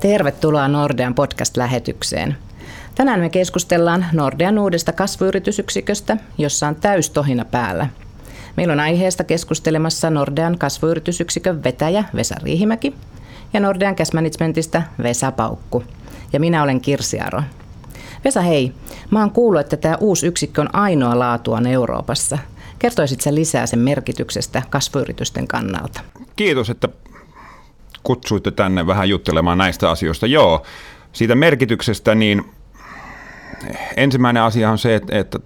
Tervetuloa 0.00 0.68
Nordean 0.68 1.14
podcast-lähetykseen. 1.14 2.36
Tänään 2.94 3.20
me 3.20 3.30
keskustellaan 3.30 4.06
Nordean 4.12 4.58
uudesta 4.58 4.92
kasvuyritysyksiköstä, 4.92 6.16
jossa 6.38 6.68
on 6.68 6.76
täystohina 6.76 7.44
päällä. 7.44 7.86
Meillä 8.56 8.72
on 8.72 8.80
aiheesta 8.80 9.24
keskustelemassa 9.24 10.10
Nordean 10.10 10.58
kasvuyritysyksikön 10.58 11.64
vetäjä 11.64 12.04
Vesa 12.14 12.34
Riihimäki 12.42 12.94
ja 13.52 13.60
Nordean 13.60 13.96
Cash 13.96 14.14
Managementista 14.14 14.82
Vesa 15.02 15.32
Paukku. 15.32 15.84
Ja 16.32 16.40
minä 16.40 16.62
olen 16.62 16.80
Kirsi 16.80 17.20
Aro. 17.20 17.42
Vesa, 18.24 18.40
hei. 18.40 18.72
Mä 19.10 19.20
oon 19.20 19.30
kuullut, 19.30 19.60
että 19.60 19.76
tämä 19.76 19.96
uusi 20.00 20.26
yksikkö 20.26 20.60
on 20.60 20.74
ainoa 20.74 21.18
laatuaan 21.18 21.66
Euroopassa. 21.66 22.38
Kertoisit 22.78 23.20
sä 23.20 23.34
lisää 23.34 23.66
sen 23.66 23.78
merkityksestä 23.78 24.62
kasvuyritysten 24.70 25.48
kannalta? 25.48 26.00
Kiitos, 26.36 26.70
että 26.70 26.88
kutsuitte 28.02 28.50
tänne 28.50 28.86
vähän 28.86 29.08
juttelemaan 29.08 29.58
näistä 29.58 29.90
asioista. 29.90 30.26
Joo, 30.26 30.62
siitä 31.12 31.34
merkityksestä, 31.34 32.14
niin 32.14 32.44
ensimmäinen 33.96 34.42
asia 34.42 34.70
on 34.70 34.78
se, 34.78 34.94
että, 34.94 35.18
että 35.18 35.38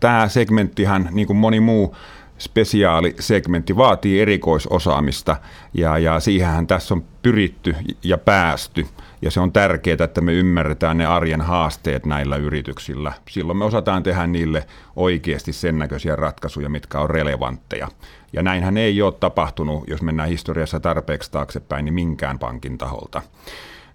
tämä 0.00 0.28
segmenttihän, 0.28 1.08
niin 1.12 1.26
kuin 1.26 1.36
moni 1.36 1.60
muu 1.60 1.96
spesiaalisegmentti, 2.44 3.76
vaatii 3.76 4.20
erikoisosaamista 4.20 5.36
ja, 5.74 5.98
ja 5.98 6.20
siihenhän 6.20 6.66
tässä 6.66 6.94
on 6.94 7.04
pyritty 7.22 7.76
ja 8.02 8.18
päästy. 8.18 8.86
Ja 9.22 9.30
se 9.30 9.40
on 9.40 9.52
tärkeää, 9.52 10.04
että 10.04 10.20
me 10.20 10.32
ymmärretään 10.32 10.98
ne 10.98 11.06
arjen 11.06 11.40
haasteet 11.40 12.06
näillä 12.06 12.36
yrityksillä. 12.36 13.12
Silloin 13.30 13.58
me 13.58 13.64
osataan 13.64 14.02
tehdä 14.02 14.26
niille 14.26 14.66
oikeasti 14.96 15.52
sen 15.52 15.78
näköisiä 15.78 16.16
ratkaisuja, 16.16 16.68
mitkä 16.68 17.00
on 17.00 17.10
relevantteja. 17.10 17.88
Ja 18.32 18.42
näinhän 18.42 18.76
ei 18.76 19.02
ole 19.02 19.14
tapahtunut, 19.20 19.84
jos 19.88 20.02
mennään 20.02 20.28
historiassa 20.28 20.80
tarpeeksi 20.80 21.30
taaksepäin, 21.30 21.84
niin 21.84 21.94
minkään 21.94 22.38
pankin 22.38 22.78
taholta. 22.78 23.22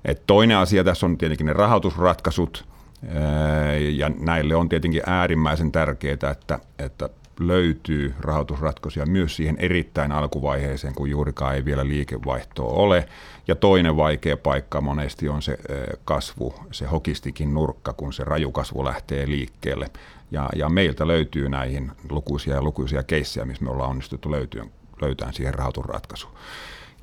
Et 0.06 0.23
toinen 0.28 0.58
asia 0.58 0.84
tässä 0.84 1.06
on 1.06 1.18
tietenkin 1.18 1.45
ne 1.45 1.54
rahoitusratkaisut, 1.54 2.66
ja 3.95 4.10
näille 4.20 4.56
on 4.56 4.70
tietenkin 4.70 5.02
äärimmäisen 5.06 5.72
tärkeää, 5.72 6.14
että, 6.14 6.60
että 6.80 7.10
löytyy 7.40 8.14
rahoitusratkaisuja 8.20 9.06
myös 9.06 9.36
siihen 9.36 9.58
erittäin 9.59 10.12
alkuvaiheeseen, 10.12 10.95
kun 10.95 11.09
juurikaan 11.09 11.56
ei 11.56 11.66
vielä 11.66 11.88
liikevaihtoa 11.88 12.73
ole. 12.73 13.08
Ja 13.48 13.56
toinen 13.56 13.98
vaikea 13.98 14.38
paikka 14.38 14.82
monesti 14.82 15.30
on 15.30 15.42
se 15.42 15.58
kasvu, 16.06 16.54
se 16.72 16.86
hokistikin 16.86 17.54
nurkka, 17.54 17.94
kun 17.94 18.14
se 18.14 18.23
rajukasvu 18.23 18.86
lähtee 18.86 19.28
liikkeelle. 19.28 19.90
Ja, 20.32 20.50
ja 20.56 20.70
meiltä 20.70 21.08
löytyy 21.08 21.50
näihin 21.50 21.92
lukuisia 22.10 22.56
ja 22.56 22.62
lukuisia 22.62 23.04
keissejä, 23.04 23.45
missä 23.45 23.64
me 23.64 23.72
ollaan 23.72 23.90
onnistuttu 23.90 24.32
löytämään 25.02 25.34
siihen 25.34 25.54
rahoitusratkaisuun. 25.54 26.34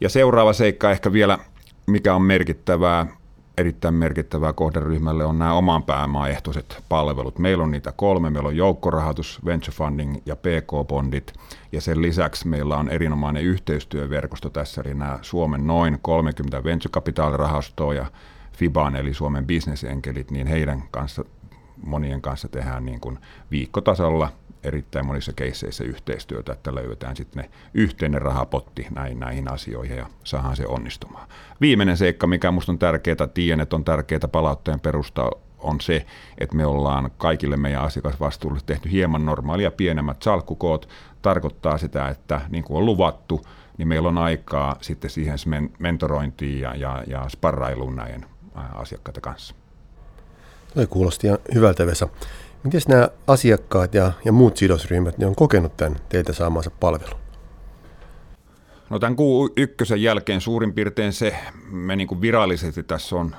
Ja 0.00 0.08
seuraava 0.08 0.52
seikka 0.52 0.90
ehkä 0.90 1.12
vielä, 1.12 1.38
mikä 1.86 2.14
on 2.14 2.22
merkittävää, 2.22 3.06
erittäin 3.58 3.94
merkittävää 3.94 4.52
kohderyhmälle 4.52 5.24
on 5.24 5.38
nämä 5.38 5.54
oman 5.54 5.82
pääomaan 5.82 6.30
ehtoiset 6.30 6.82
palvelut. 6.88 7.38
Meillä 7.38 7.64
on 7.64 7.70
niitä 7.70 7.92
kolme. 7.96 8.30
Meillä 8.30 8.48
on 8.48 8.56
joukkorahoitus, 8.56 9.40
venture 9.44 9.72
funding 9.76 10.16
ja 10.26 10.36
PK-bondit. 10.36 11.32
Ja 11.72 11.80
sen 11.80 12.02
lisäksi 12.02 12.48
meillä 12.48 12.76
on 12.76 12.88
erinomainen 12.88 13.42
yhteistyöverkosto 13.42 14.50
tässä, 14.50 14.82
eli 14.84 14.94
nämä 14.94 15.18
Suomen 15.22 15.66
noin 15.66 15.98
30 16.02 16.64
venture 16.64 16.92
capital 16.92 17.36
rahastoa 17.36 17.94
ja 17.94 18.06
FIBAN, 18.52 18.96
eli 18.96 19.14
Suomen 19.14 19.46
bisnesenkelit, 19.46 20.30
niin 20.30 20.46
heidän 20.46 20.82
kanssa, 20.90 21.24
monien 21.86 22.22
kanssa 22.22 22.48
tehdään 22.48 22.84
niin 22.84 23.00
kuin 23.00 23.18
viikkotasolla 23.50 24.32
erittäin 24.64 25.06
monissa 25.06 25.32
keisseissä 25.32 25.84
yhteistyötä, 25.84 26.52
että 26.52 26.74
löydetään 26.74 27.16
sitten 27.16 27.42
ne 27.42 27.50
yhteinen 27.74 28.22
rahapotti 28.22 28.86
näihin, 28.90 29.20
näihin 29.20 29.52
asioihin 29.52 29.96
ja 29.96 30.06
saadaan 30.24 30.56
se 30.56 30.66
onnistumaan. 30.66 31.28
Viimeinen 31.60 31.96
seikka, 31.96 32.26
mikä 32.26 32.50
minusta 32.50 32.72
on 32.72 32.78
tärkeää, 32.78 33.26
tiedän, 33.34 33.60
että 33.60 33.76
on 33.76 33.84
tärkeää 33.84 34.28
palautteen 34.32 34.80
perusta 34.80 35.30
on 35.58 35.80
se, 35.80 36.06
että 36.38 36.56
me 36.56 36.66
ollaan 36.66 37.10
kaikille 37.18 37.56
meidän 37.56 37.82
asiakasvastuulle 37.82 38.60
tehty 38.66 38.90
hieman 38.90 39.26
normaalia 39.26 39.70
pienemmät 39.70 40.22
salkkukoot. 40.22 40.88
Tarkoittaa 41.22 41.78
sitä, 41.78 42.08
että 42.08 42.40
niin 42.48 42.64
kuin 42.64 42.76
on 42.76 42.86
luvattu, 42.86 43.46
niin 43.78 43.88
meillä 43.88 44.08
on 44.08 44.18
aikaa 44.18 44.76
sitten 44.80 45.10
siihen 45.10 45.38
mentorointiin 45.78 46.60
ja, 46.60 46.74
ja, 46.74 47.04
ja 47.06 47.28
sparrailuun 47.28 47.96
näiden 47.96 48.26
asiakkaiden 48.74 49.22
kanssa. 49.22 49.54
Toi 50.74 50.86
kuulosti 50.86 51.26
ihan 51.26 51.38
hyvältä, 51.54 51.86
Vesa. 51.86 52.08
Miten 52.62 52.80
nämä 52.88 53.08
asiakkaat 53.26 53.94
ja, 53.94 54.12
ja 54.24 54.32
muut 54.32 54.56
sidosryhmät 54.56 55.18
ne 55.18 55.26
on 55.26 55.34
kokenut 55.34 55.76
tämän 55.76 55.96
teiltä 56.08 56.32
saamansa 56.32 56.70
palvelun? 56.80 57.20
No 58.90 58.98
tämän 58.98 59.16
kuun 59.16 59.50
ykkösen 59.56 60.02
jälkeen 60.02 60.40
suurin 60.40 60.72
piirtein 60.72 61.12
se, 61.12 61.36
me 61.70 61.96
niin 61.96 62.08
kuin 62.08 62.20
virallisesti 62.20 62.82
tässä 62.82 63.16
on 63.16 63.36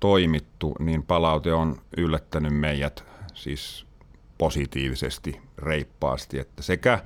toimittu, 0.00 0.74
niin 0.78 1.02
palaute 1.02 1.52
on 1.52 1.76
yllättänyt 1.96 2.54
meidät 2.54 3.04
siis 3.34 3.86
positiivisesti, 4.38 5.40
reippaasti, 5.58 6.38
että 6.38 6.62
sekä 6.62 6.98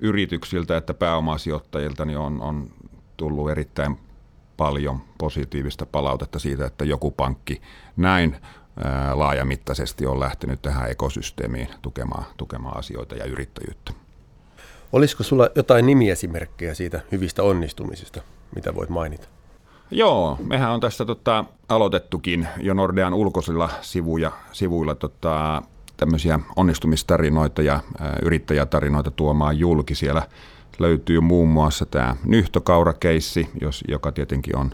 yrityksiltä 0.00 0.76
että 0.76 0.94
pääomasijoittajilta 0.94 2.04
niin 2.04 2.18
on, 2.18 2.40
on 2.42 2.70
tullut 3.16 3.50
erittäin 3.50 3.98
paljon 4.56 5.00
positiivista 5.18 5.86
palautetta 5.86 6.38
siitä, 6.38 6.66
että 6.66 6.84
joku 6.84 7.10
pankki 7.10 7.62
näin 7.96 8.36
laajamittaisesti 9.14 10.06
on 10.06 10.20
lähtenyt 10.20 10.62
tähän 10.62 10.90
ekosysteemiin 10.90 11.68
tukemaan, 11.82 12.24
tukemaan 12.36 12.76
asioita 12.76 13.14
ja 13.14 13.24
yrittäjyyttä. 13.24 13.92
Olisiko 14.92 15.22
sulla 15.22 15.48
jotain 15.54 15.86
nimiesimerkkejä 15.86 16.74
siitä 16.74 17.00
hyvistä 17.12 17.42
onnistumisista, 17.42 18.22
mitä 18.54 18.74
voit 18.74 18.88
mainita? 18.88 19.28
Joo, 19.90 20.38
mehän 20.44 20.70
on 20.70 20.80
tässä 20.80 21.04
tota, 21.04 21.44
aloitettukin 21.68 22.48
jo 22.60 22.74
Nordean 22.74 23.14
ulkoisilla 23.14 23.70
sivuja, 23.80 24.32
sivuilla 24.52 24.94
tota, 24.94 25.62
tämmöisiä 25.96 26.40
onnistumistarinoita 26.56 27.62
ja 27.62 27.74
ä, 27.74 27.80
yrittäjätarinoita 28.22 29.10
tuomaan 29.10 29.58
julki. 29.58 29.94
Siellä 29.94 30.22
löytyy 30.78 31.20
muun 31.20 31.48
muassa 31.48 31.86
tämä 31.86 32.16
nyhtökaurakeissi, 32.24 33.48
jos, 33.60 33.84
joka 33.88 34.12
tietenkin 34.12 34.56
on 34.56 34.70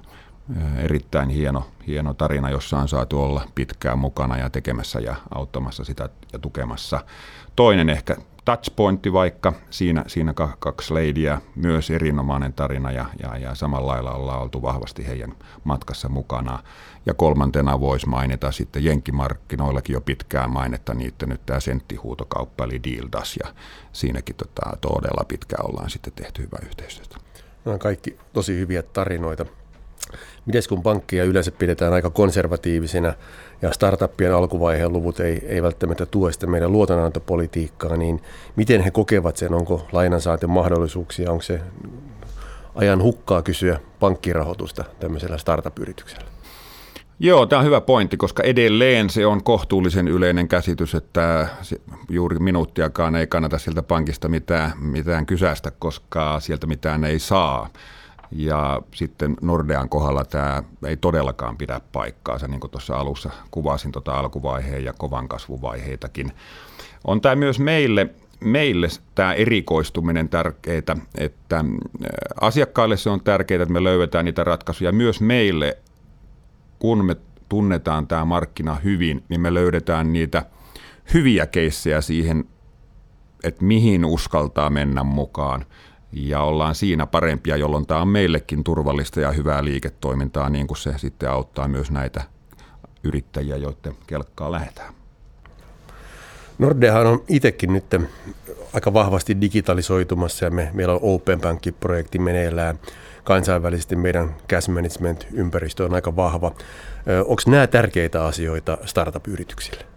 erittäin 0.78 1.28
hieno, 1.28 1.66
hieno 1.86 2.14
tarina, 2.14 2.50
jossa 2.50 2.78
on 2.78 2.88
saatu 2.88 3.22
olla 3.22 3.44
pitkään 3.54 3.98
mukana 3.98 4.38
ja 4.38 4.50
tekemässä 4.50 5.00
ja 5.00 5.14
auttamassa 5.34 5.84
sitä 5.84 6.08
ja 6.32 6.38
tukemassa. 6.38 7.00
Toinen 7.56 7.88
ehkä 7.88 8.16
touchpointti 8.44 9.12
vaikka, 9.12 9.52
siinä, 9.70 10.04
siinä 10.06 10.34
kaksi 10.58 10.94
leidiä, 10.94 11.40
myös 11.56 11.90
erinomainen 11.90 12.52
tarina 12.52 12.90
ja, 12.90 13.06
ja, 13.22 13.38
ja 13.38 13.54
samalla 13.54 13.92
lailla 13.92 14.12
ollaan 14.12 14.42
oltu 14.42 14.62
vahvasti 14.62 15.06
heidän 15.06 15.34
matkassa 15.64 16.08
mukana. 16.08 16.62
Ja 17.06 17.14
kolmantena 17.14 17.80
voisi 17.80 18.08
mainita 18.08 18.52
sitten 18.52 18.84
jenkkimarkkinoillakin 18.84 19.94
jo 19.94 20.00
pitkään 20.00 20.50
mainetta 20.50 20.94
niitä 20.94 21.26
nyt 21.26 21.46
tämä 21.46 21.60
senttihuutokauppa 21.60 22.64
eli 22.64 22.80
Dealdas 22.82 23.36
ja 23.44 23.54
siinäkin 23.92 24.36
tota, 24.36 24.76
todella 24.80 25.24
pitkään 25.28 25.66
ollaan 25.66 25.90
sitten 25.90 26.12
tehty 26.16 26.42
hyvää 26.42 26.60
yhteistyötä. 26.66 27.16
Nämä 27.64 27.72
on 27.72 27.78
kaikki 27.78 28.18
tosi 28.32 28.58
hyviä 28.58 28.82
tarinoita. 28.82 29.46
Miten 30.46 30.62
kun 30.68 30.82
pankkia 30.82 31.24
yleensä 31.24 31.52
pidetään 31.52 31.92
aika 31.92 32.10
konservatiivisina 32.10 33.14
ja 33.62 33.72
startuppien 33.72 34.34
alkuvaiheen 34.34 34.92
luvut 34.92 35.20
ei, 35.20 35.46
ei 35.46 35.62
välttämättä 35.62 36.06
tue 36.06 36.32
sitä 36.32 36.46
meidän 36.46 36.72
luotonantopolitiikkaa, 36.72 37.96
niin 37.96 38.22
miten 38.56 38.80
he 38.80 38.90
kokevat 38.90 39.36
sen? 39.36 39.54
Onko 39.54 39.88
lainansaantin 39.92 40.50
mahdollisuuksia? 40.50 41.30
Onko 41.30 41.42
se 41.42 41.60
ajan 42.74 43.02
hukkaa 43.02 43.42
kysyä 43.42 43.80
pankkirahoitusta 44.00 44.84
tämmöisellä 45.00 45.38
startup-yrityksellä? 45.38 46.34
Joo, 47.18 47.46
tämä 47.46 47.60
on 47.60 47.66
hyvä 47.66 47.80
pointti, 47.80 48.16
koska 48.16 48.42
edelleen 48.42 49.10
se 49.10 49.26
on 49.26 49.44
kohtuullisen 49.44 50.08
yleinen 50.08 50.48
käsitys, 50.48 50.94
että 50.94 51.48
juuri 52.08 52.38
minuuttiakaan 52.38 53.16
ei 53.16 53.26
kannata 53.26 53.58
sieltä 53.58 53.82
pankista 53.82 54.28
mitään, 54.28 54.72
mitään 54.80 55.26
kysästä, 55.26 55.70
koska 55.70 56.40
sieltä 56.40 56.66
mitään 56.66 57.04
ei 57.04 57.18
saa. 57.18 57.68
Ja 58.30 58.82
sitten 58.94 59.36
Nordean 59.42 59.88
kohdalla 59.88 60.24
tämä 60.24 60.62
ei 60.86 60.96
todellakaan 60.96 61.56
pidä 61.56 61.80
paikkaansa, 61.92 62.48
niin 62.48 62.60
kuin 62.60 62.70
tuossa 62.70 62.96
alussa 62.96 63.30
kuvasin 63.50 63.92
tuota 63.92 64.18
alkuvaiheen 64.18 64.84
ja 64.84 64.92
kovan 64.92 65.28
kasvuvaiheitakin. 65.28 66.32
On 67.04 67.20
tämä 67.20 67.34
myös 67.34 67.58
meille, 67.58 68.10
meille 68.40 68.88
tämä 69.14 69.32
erikoistuminen 69.32 70.28
tärkeää, 70.28 70.82
että 71.18 71.56
äh, 71.56 71.64
asiakkaille 72.40 72.96
se 72.96 73.10
on 73.10 73.20
tärkeää, 73.20 73.62
että 73.62 73.72
me 73.72 73.84
löydetään 73.84 74.24
niitä 74.24 74.44
ratkaisuja. 74.44 74.92
Myös 74.92 75.20
meille, 75.20 75.78
kun 76.78 77.04
me 77.04 77.16
tunnetaan 77.48 78.06
tämä 78.06 78.24
markkina 78.24 78.74
hyvin, 78.74 79.24
niin 79.28 79.40
me 79.40 79.54
löydetään 79.54 80.12
niitä 80.12 80.44
hyviä 81.14 81.46
keissejä 81.46 82.00
siihen, 82.00 82.44
että 83.44 83.64
mihin 83.64 84.04
uskaltaa 84.04 84.70
mennä 84.70 85.04
mukaan 85.04 85.64
ja 86.16 86.40
ollaan 86.40 86.74
siinä 86.74 87.06
parempia, 87.06 87.56
jolloin 87.56 87.86
tämä 87.86 88.00
on 88.00 88.08
meillekin 88.08 88.64
turvallista 88.64 89.20
ja 89.20 89.32
hyvää 89.32 89.64
liiketoimintaa, 89.64 90.50
niin 90.50 90.66
kuin 90.66 90.78
se 90.78 90.94
sitten 90.96 91.30
auttaa 91.30 91.68
myös 91.68 91.90
näitä 91.90 92.22
yrittäjiä, 93.04 93.56
joiden 93.56 93.94
kelkkaa 94.06 94.52
lähetään. 94.52 94.94
Nordeahan 96.58 97.06
on 97.06 97.24
itsekin 97.28 97.72
nyt 97.72 97.84
aika 98.74 98.92
vahvasti 98.92 99.40
digitalisoitumassa 99.40 100.44
ja 100.44 100.50
me, 100.50 100.70
meillä 100.72 100.94
on 100.94 101.00
Open 101.02 101.40
Bank-projekti 101.40 102.18
meneillään. 102.18 102.78
Kansainvälisesti 103.24 103.96
meidän 103.96 104.34
cash 104.48 104.68
management-ympäristö 104.68 105.84
on 105.84 105.94
aika 105.94 106.16
vahva. 106.16 106.54
Onko 107.26 107.42
nämä 107.46 107.66
tärkeitä 107.66 108.24
asioita 108.24 108.78
startup-yrityksille? 108.84 109.93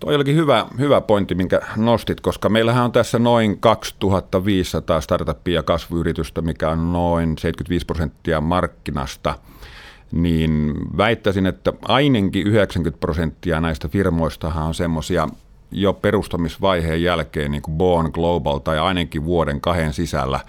Toi 0.00 0.14
olikin 0.14 0.36
hyvä, 0.36 0.66
hyvä 0.78 1.00
pointti, 1.00 1.34
minkä 1.34 1.60
nostit, 1.76 2.20
koska 2.20 2.48
meillähän 2.48 2.84
on 2.84 2.92
tässä 2.92 3.18
noin 3.18 3.60
2500 3.60 5.00
startuppia 5.00 5.54
ja 5.54 5.62
kasvuyritystä, 5.62 6.42
mikä 6.42 6.70
on 6.70 6.92
noin 6.92 7.38
75 7.38 7.86
prosenttia 7.86 8.40
markkinasta, 8.40 9.34
niin 10.12 10.74
väittäisin, 10.96 11.46
että 11.46 11.72
ainakin 11.82 12.46
90 12.46 13.00
prosenttia 13.00 13.60
näistä 13.60 13.88
firmoistahan 13.88 14.66
on 14.66 14.74
semmoisia 14.74 15.28
jo 15.70 15.92
perustamisvaiheen 15.92 17.02
jälkeen 17.02 17.50
niin 17.50 17.62
kuin 17.62 17.78
Born 17.78 18.10
Global 18.12 18.58
tai 18.58 18.78
ainakin 18.78 19.24
vuoden 19.24 19.60
kahden 19.60 19.92
sisällä 19.92 20.40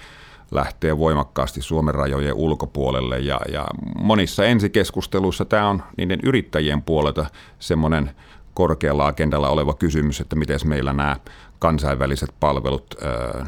lähtee 0.51 0.97
voimakkaasti 0.97 1.61
Suomen 1.61 1.95
rajojen 1.95 2.33
ulkopuolelle. 2.33 3.19
Ja, 3.19 3.39
ja 3.51 3.65
monissa 3.99 4.45
ensikeskusteluissa 4.45 5.45
tämä 5.45 5.69
on 5.69 5.83
niiden 5.97 6.19
yrittäjien 6.23 6.81
puolelta 6.81 7.25
semmoinen 7.59 8.11
korkealla 8.57 9.07
agendalla 9.07 9.49
oleva 9.49 9.73
kysymys, 9.73 10.19
että 10.21 10.35
miten 10.35 10.59
meillä 10.65 10.93
nämä 10.93 11.15
kansainväliset 11.59 12.29
palvelut, 12.39 12.95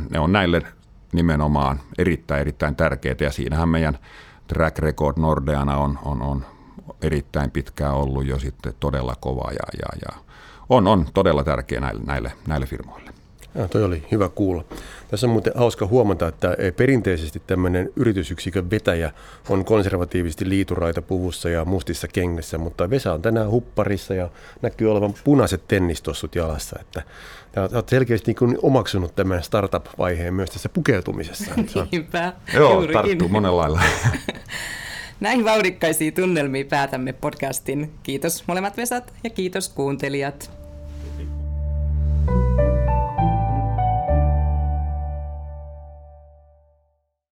ne 0.10 0.20
on 0.20 0.32
näille 0.32 0.62
nimenomaan 1.14 1.80
erittäin, 1.98 2.42
erittäin 2.42 2.76
tärkeitä 2.76 3.24
ja 3.24 3.32
siinähän 3.32 3.70
meidän 3.70 4.00
track 4.48 4.80
record 4.80 5.18
Nordeana 5.18 5.78
on, 5.78 6.00
on, 6.06 6.22
on 6.22 6.46
erittäin 7.02 7.52
pitkään 7.52 7.94
ollut 7.94 8.26
jo 8.26 8.40
sitten 8.40 8.74
todella 8.80 9.16
kova 9.20 9.52
ja, 9.52 9.80
ja, 9.82 10.00
ja 10.02 10.22
on, 10.70 10.88
on 10.88 11.06
todella 11.14 11.44
tärkeä 11.44 11.80
näille, 11.80 12.04
näille, 12.06 12.32
näille 12.48 12.66
firmoille. 12.66 13.14
Ja, 13.56 13.68
toi 13.68 13.84
oli 13.84 14.04
hyvä 14.12 14.30
kuulla. 14.30 14.64
Tässä 15.12 15.28
on 15.28 15.34
muuten 15.34 15.54
hauska 15.56 15.88
huomata, 15.88 16.28
että 16.28 16.58
perinteisesti 16.78 17.42
tämmöinen 17.48 17.90
yritysyksikön 17.96 18.70
vetäjä 18.70 19.12
on 19.50 19.66
konservatiivisesti 19.66 20.50
liituraita 20.50 21.02
puvussa 21.02 21.50
ja 21.50 21.66
mustissa 21.66 22.08
kengessä, 22.08 22.58
mutta 22.58 22.90
Vesa 22.90 23.14
on 23.14 23.22
tänään 23.22 23.50
hupparissa 23.50 24.14
ja 24.14 24.30
näkyy 24.62 24.92
olevan 24.92 25.14
punaiset 25.24 25.68
tennistossut 25.68 26.36
jalassa. 26.36 26.80
Että 26.82 27.04
olet 27.74 27.90
selkeästi 27.90 28.36
niin 28.42 28.58
omaksunut 28.62 29.16
tämän 29.16 29.44
startup-vaiheen 29.44 30.34
myös 30.34 30.50
tässä 30.50 30.70
pukeutumisessa. 30.70 31.52
Niinpä, 31.92 32.34
Joo, 32.54 32.72
juurikin. 32.72 32.94
tarttuu 32.94 33.30
monella 33.30 33.62
lailla. 33.62 33.82
Näihin 35.20 35.46
vauhdikkaisiin 35.46 36.14
tunnelmiin 36.14 36.68
päätämme 36.68 37.14
podcastin. 37.14 37.92
Kiitos 38.04 38.44
molemmat 38.48 38.78
Vesat 38.78 39.14
ja 39.24 39.30
kiitos 39.30 39.70
kuuntelijat. 39.70 40.52